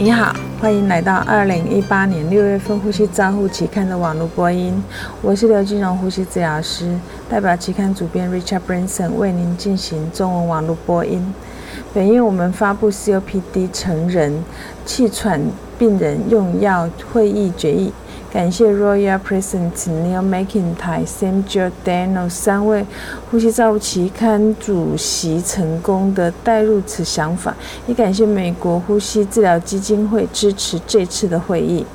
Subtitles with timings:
[0.00, 4.80] 你好，欢迎来到二零一八年六月份呼吸照护期刊的网络播音。
[5.20, 6.96] 我是刘金荣呼吸治疗师，
[7.28, 11.34] 代表期刊主编 Richard Branson 为您进行中文网络播音。
[11.92, 14.44] 本月我们发布 COPD 成人
[14.86, 15.40] 气喘
[15.76, 17.92] 病人用药会议决议。
[18.30, 22.84] 感谢 Royal President Neil McIntyre、Sam Giordano 三位
[23.30, 27.56] 呼吸照护期刊主席成功的带入此想法，
[27.86, 31.86] 也感谢美国呼吸治疗基金会支持这次的会议。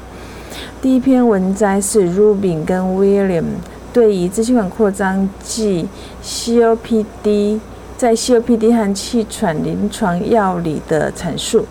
[0.82, 3.45] 第一篇文摘是 Rubin 跟 William
[3.94, 5.88] 对于支气管扩张剂
[6.23, 7.59] COPD
[8.04, 11.66] 在 COPD 和气喘临床药理的阐述。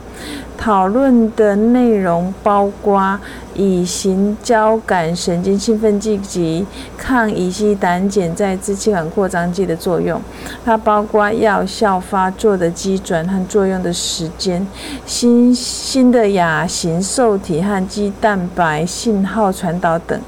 [0.56, 3.18] 讨论的内容包括
[3.54, 6.64] 乙型交感神经兴奋剂及
[6.96, 10.18] 抗乙酰胆碱在支气管扩张剂的作用。
[10.64, 14.66] 它包括药效发作的基准和作用的时间、
[15.04, 20.18] 新新的亚型受体和肌蛋白信号传导等。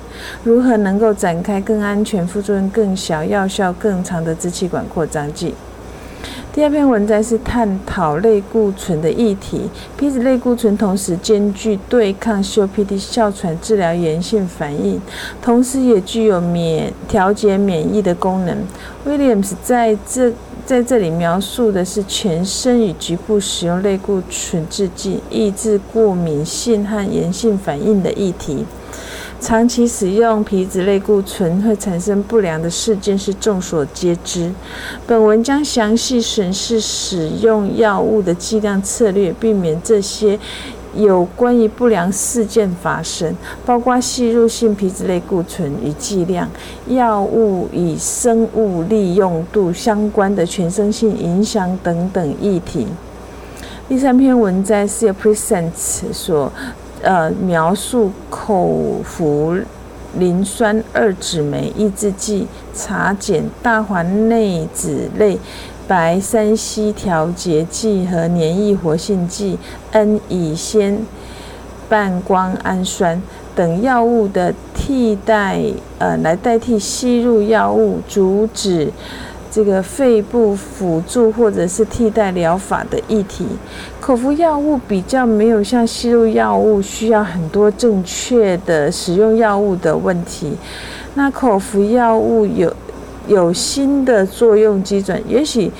[0.42, 5.54] 如何能够展开更安全、副作用更小、药效更长的支气管扩张剂？
[6.54, 9.68] 第二篇文章是探讨类固醇的议题。
[9.96, 15.02] 皮质类固醇同时兼具对抗 COPD 哮喘治疗炎性反应，
[15.42, 18.56] 同时也具有免调节免疫的功能。
[19.04, 20.32] Williams 在这
[20.64, 28.64] 在这里描述的是全身与局部使用类固醇制剂，抑制过敏性和炎性反应的议题。
[29.44, 34.50] 长期使用皮质类固醇会产生不良的事件是众所皆知。
[35.06, 40.40] 本文将详细审视使用药物的剂量策略，避免这些
[40.94, 46.48] 有关于不良事件发生，包括吸入性皮质类固醇与剂量、
[46.86, 52.86] 药物与生物利用度相关的全身性影响等等议题。
[53.90, 56.50] 第三篇文摘是由 Present 所。
[57.04, 59.54] 呃，描述口服
[60.18, 65.38] 磷酸二酯酶抑制剂、茶碱、大环内酯类
[65.86, 69.58] 白三烯调节剂和粘液活性剂
[69.92, 71.00] N 乙酰
[71.90, 73.20] 半胱氨酸
[73.54, 75.60] 等药物的替代，
[75.98, 78.90] 呃，来代替吸入药物，阻止。
[79.54, 83.46] 这个肺部辅助或者是替代疗法的议题，
[84.00, 90.56] 口服药物比较没有像吸入药物需要很多正确的使用药物的问题。
[91.14, 92.74] 那口服药物有
[93.28, 95.70] 有新的作用基准，也许。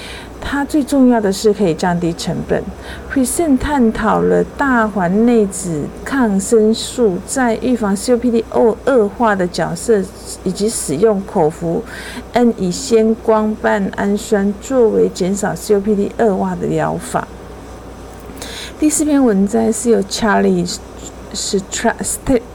[0.46, 2.62] 它最重要的是可以降低成本。
[3.10, 10.04] Present 探讨了大环内酯抗生素在预防 COPD 恶恶化的角色，
[10.44, 11.82] 以及使用口服
[12.34, 17.26] N 乙酰光半氨酸作为减少 COPD 恶化的疗法。
[18.78, 20.78] 第四篇文章是由 Charlie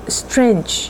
[0.07, 0.89] Strange。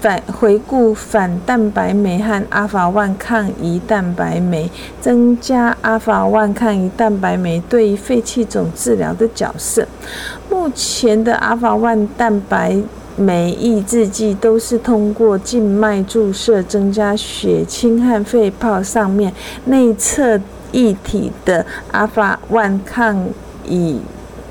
[0.00, 4.70] 反回顾反蛋白酶和阿法万抗胰蛋白酶，
[5.00, 9.88] 增加阿法万抗胰蛋白酶对于肺气肿治疗的角色。
[10.48, 12.80] 目前的阿法万蛋白
[13.16, 19.32] 酶抑制剂都是通过静脉注射增加血清和肺泡上面
[19.64, 23.26] 内侧液体的阿法万抗
[23.66, 23.98] 胰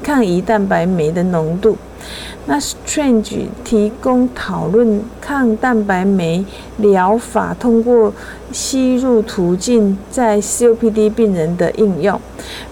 [0.03, 1.77] 抗胰蛋白酶的浓度。
[2.45, 6.45] 那 Strange 提供讨论抗蛋白酶
[6.77, 8.13] 疗法通过
[8.51, 12.19] 吸入途径在 COPD 病人的应用，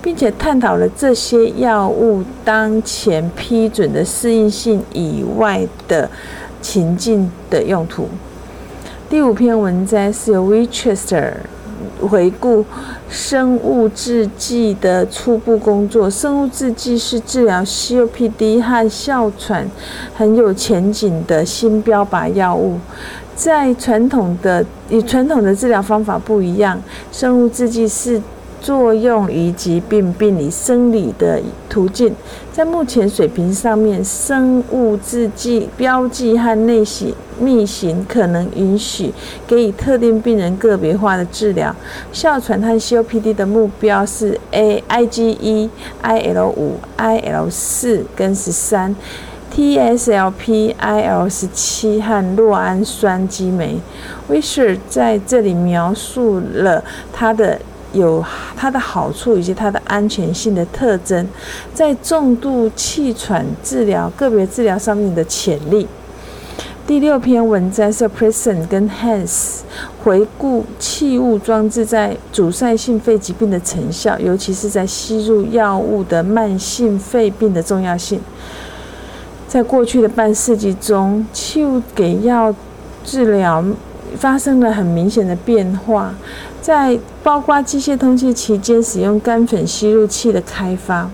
[0.02, 6.10] 并且探讨了这些药物当前批准的适应性以外的
[6.62, 8.08] 情境的用途。
[9.10, 11.34] 第五篇文摘是由 Winchester。
[12.02, 12.66] 回顾
[13.10, 16.10] 生物制剂的初步工作。
[16.10, 19.70] 生物制剂是治疗 COPD 和哮喘
[20.16, 22.80] 很有前景的新标靶药物。
[23.36, 28.22] 在传统的与传统的治疗方法不一样，生物制剂是。
[28.66, 31.40] 作用于疾病病理生理的
[31.70, 32.12] 途径，
[32.52, 39.14] 在目前水平上面，生物制剂标记和内型密型可能允许
[39.46, 41.76] 给予特定病人个别化的治疗。
[42.12, 45.70] 哮喘和 COPD 的目标是 A、IgE、
[46.02, 48.96] IL 五、IL 四跟十三、
[49.56, 53.80] TSLP、IL 十七和酪氨酸激酶。
[54.28, 57.60] 威尔在这里描述了他的。
[57.96, 58.24] 有
[58.56, 61.28] 它的好处以及它的安全性的特征，
[61.74, 65.88] 在重度气喘治疗、个别治疗上面的潜力。
[66.86, 69.62] 第六篇文章是 Preston 跟 Hans
[70.04, 78.22] 回顾气雾装置在阻塞性肺疾病的成效，尤其是在吸入药物的慢性肺病的重要性。
[79.48, 82.54] 在过去的半世纪中，气雾给药
[83.04, 83.64] 治疗
[84.16, 86.14] 发生了很明显的变化。
[86.62, 91.10] 在包括机械通气期间，使用干粉吸入器的开发。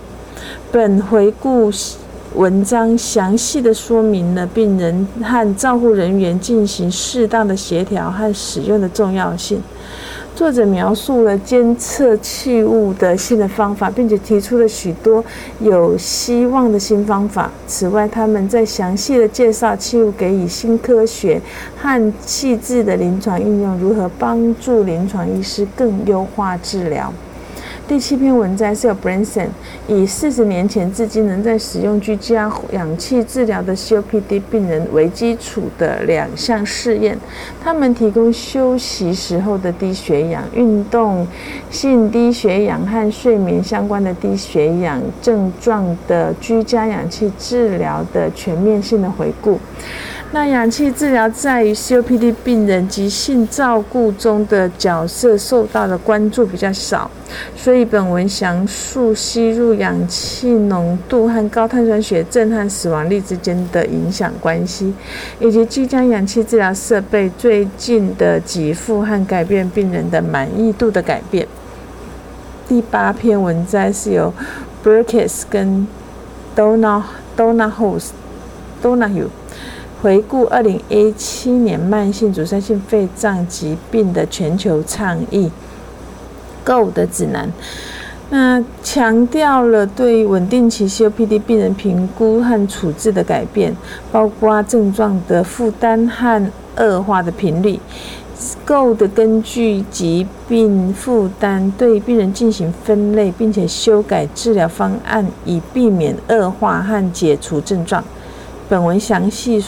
[0.72, 1.70] 本回顾
[2.36, 9.62] 文章详细的说明了病人和照护人员进行适当的协调和使用的重要性。
[10.34, 15.24] 作者描述了监测器物的新的方法，并且提出了许多
[15.60, 17.52] 有希望的新方法。
[17.68, 21.40] 此外，他们在详细的介绍器物给予新科学
[21.78, 27.14] 和细致的临床应用如何帮助临床医师更优化治疗。
[27.92, 29.48] 第七篇文摘是由 Branson
[29.86, 37.20] 以四十年前至今仍在使用居家氧气治疗的 COPD 病人为基础的两项试验。
[37.62, 41.28] 他们提供休息时候的低血氧、运动
[41.70, 49.60] 性低血氧和睡眠相关的低血氧症状的居家氧气治疗的全面性的回顾。
[50.34, 57.12] 那氧气治疗在于 COPD 病人急性照顾中的角色受到的关注比较少，
[57.54, 64.94] 所以本文详述吸入氧气浓度和高碳酸血症和死亡率之间的影响关系，
[65.42, 71.46] 以及居家氧气治疗设备最近的给付和改变病人的满意度的改变。
[72.70, 74.34] 第八篇文摘是由
[74.82, 75.86] Burkes 跟
[76.56, 77.04] Donna
[77.36, 78.12] Donna House
[78.82, 79.28] Donahue。
[80.02, 85.52] 回顾二零一七年慢性阻塞性肺脏疾病的全球倡议
[86.66, 87.48] ，Go 的指南，
[88.32, 93.76] 那强调了对稳定期 COPD 病人评估和处置的改变，
[94.12, 97.80] 包括症状的负担和恶化的频率。
[98.66, 108.04] Go 的根据疾病负担对病人进行分类，并且修改治疗方案，以避免恶化和解除症状。
[108.72, 109.62] 本文详细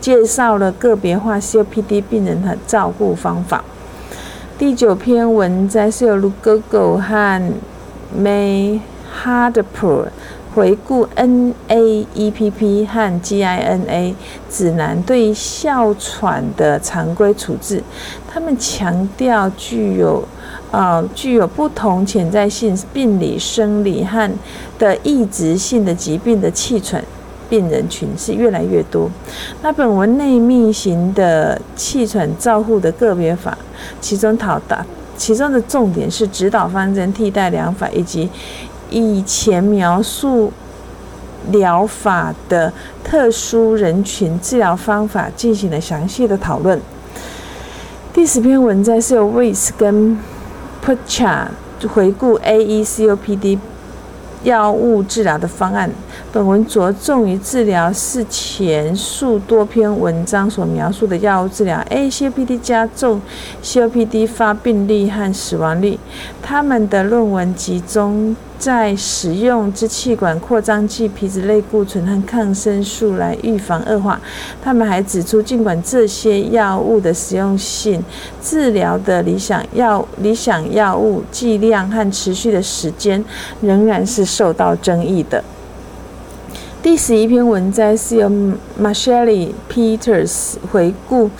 [0.00, 3.62] 介绍了个别化 COPD 病人的照顾方法。
[4.56, 7.52] 第九篇文摘是由 Lugogo 和
[8.18, 8.80] May
[9.22, 10.06] Hardpur
[10.54, 14.14] 回顾 NAEPP 和 GINA
[14.50, 17.82] 指南对哮喘的常规处置。
[18.26, 20.26] 他们强调具有
[20.70, 24.32] 呃具有不同潜在性病理、生理和
[24.78, 27.04] 的抑制性的疾病的气喘。
[27.48, 29.10] 病人群是越来越多。
[29.62, 33.56] 那本文内密型的气喘照护的个别法，
[34.00, 34.84] 其中讨达
[35.16, 38.28] 其中的重点是指导方针、替代疗法以及
[38.90, 40.52] 以前描述
[41.50, 42.72] 疗法的
[43.02, 46.80] 特殊人群治疗方法进行了详细的讨论。
[48.12, 50.18] 第十篇文摘是由 Weiss 跟
[50.84, 51.46] Pucha
[51.88, 53.58] 回顾 AECOPD
[54.46, 55.90] 药物治疗的方案。
[56.32, 61.84] 本文着重于治疗是前述多篇文章所描述的药物治疗。
[61.90, 63.20] a c p d 加重
[63.62, 65.98] COPD 发病率和死亡率。
[66.40, 74.20] 他们的论文集中在使用支气管扩张剂、皮质类固醇和抗生素来预防恶化。
[74.62, 78.02] 他们还指出，尽管这些药物的实用性、
[78.42, 83.24] 治疗的理想药理想药物剂量和持续的时间
[83.60, 85.44] 仍然是受到争议的。
[86.82, 88.30] 第十一篇文摘是由
[88.80, 91.30] Marshall Peters 回顾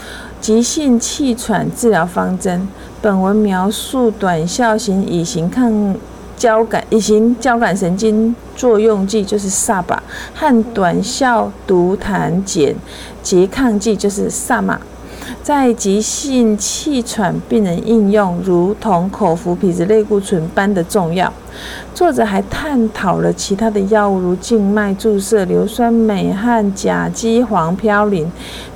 [0.40, 2.68] 急性气喘治疗方针。
[3.00, 5.94] 本文描述短效型乙型抗
[6.36, 10.02] 交感乙型交感神经作用剂就是萨巴
[10.34, 12.74] 和短效毒痰碱
[13.24, 14.78] 拮抗剂就是萨马。
[15.42, 21.32] 在急性气喘病人应用，如同口服皮质类固醇般的重要。
[21.94, 28.26] 作者还探讨了其他的药物，如静脉注射硫酸镁和甲基磺嘌呤。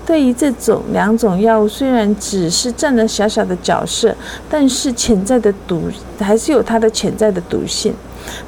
[0.07, 4.16] 对于这种两种药物，虽然只是占了小小的角色，
[4.49, 5.83] 但是潜在的毒
[6.19, 7.95] 还是有它的潜在的毒性。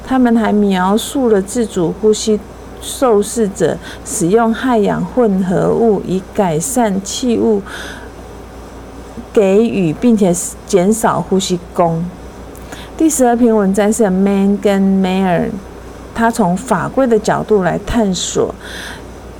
[0.05, 2.39] 他们还描述了自主呼吸
[2.83, 3.75] 受试者
[4.05, 7.63] 使用氦氧混合物以改善气雾。
[9.31, 10.31] 给予并且
[10.67, 12.05] 减少呼吸功。
[12.95, 15.49] 第十二篇文章是 Man 跟 Mayer，
[16.13, 18.53] 他从法规的角度来探索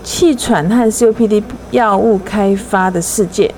[0.04, 3.54] 气喘和 COPD 药物开发的世界。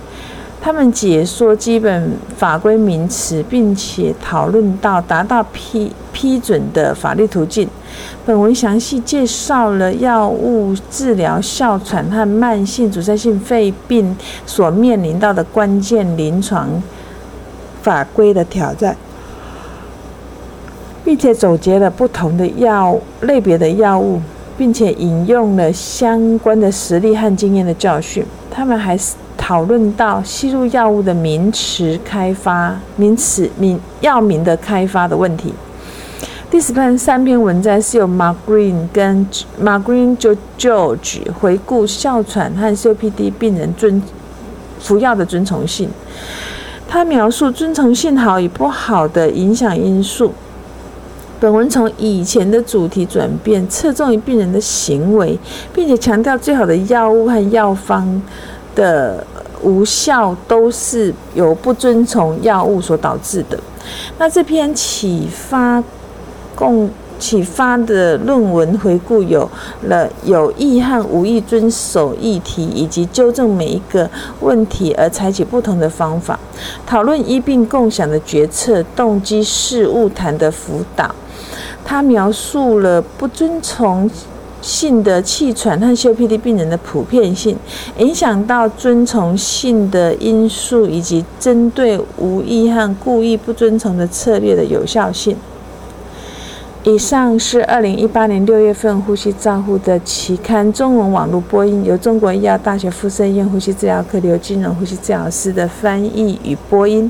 [0.62, 5.94] 他们解说基本法规名词，并且讨论到达到 P
[6.26, 7.70] 批准的法律途径。
[8.26, 14.18] 本文详细介绍了药物治疗哮喘和慢性阻塞性肺病
[14.48, 16.82] 所面临到的关键临床
[17.84, 18.98] 法规的挑战，
[21.04, 24.20] 并且总结了不同的药类别的药物
[24.58, 28.26] 并且引用了相关的实例和经验的教训。
[28.50, 28.98] 他们还
[29.38, 35.54] 讨论到吸入药物的名词开发、名词名药名的开发的问题。
[36.56, 39.28] 第十篇三篇文章是由 Mar Green 跟
[39.62, 40.18] Mar Green
[40.58, 44.02] George 回顾哮喘和 COPD 病人遵
[44.80, 45.90] 服药的遵从性。
[46.88, 50.32] 他描述遵从性好与不好的影响因素。
[51.42, 55.38] 本文从以前的主题转变，侧重于病人的行为，
[55.74, 58.22] 并且强调最好的药物和药方
[58.74, 59.28] 的
[59.62, 63.60] 无效都是由不遵从药物所导致的。
[64.18, 65.84] 那这篇启发
[66.56, 66.90] 共。
[67.18, 69.50] 启发的论文回顾有
[69.84, 74.08] 了有意和无意遵守议题，以及纠正每一个
[74.42, 76.38] 问题而采取不同的方法，
[76.86, 81.16] 讨论一并共享的决策动机事务谈的辅导。
[81.86, 84.12] 他描述了不遵从
[84.62, 87.56] 性的气喘和 COPD 病人的普遍性，
[87.98, 95.38] 影响到遵从性的因素，以及针对无意和故意不遵从的策略的有效性。
[96.88, 107.10] 以上是二零一八年六月份呼吸账户的期刊中文网络播音，由中国医药大学附设医院呼吸治疗科刘金荣呼吸治疗师的翻译与播音，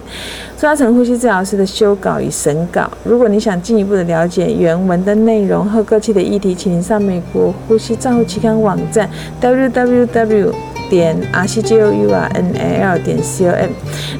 [0.55, 2.89] 朱嘉诚呼吸治疗师的修稿与审稿。
[3.03, 9.10] 如果你想进一步的了解原文的内容和各期的议题，请您上美国呼吸账户期刊网站
[9.41, 10.53] www
[10.89, 13.70] 点 r c g o u r n l 点 c o m。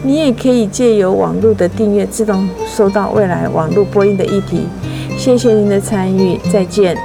[0.04, 4.68] 你也可以借由网络的订阅，自动收到未来网络播音的议题。
[5.26, 6.96] 谢谢您的参与，再见。